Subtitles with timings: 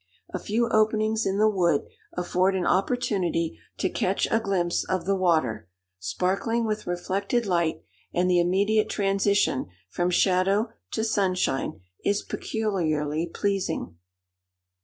[0.33, 1.85] A few openings in the wood
[2.17, 8.27] afford an opportunity to catch a glimpse of the water, sparkling with reflected light; and
[8.27, 13.95] the immediate transition from shadow to sunshine is peculiarly pleasing.